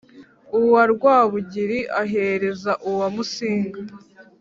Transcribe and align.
uwa 0.59 0.83
rwábugiri 0.93 1.79
ahereza 2.01 2.71
uwa 2.89 3.07
músinga 3.15 3.79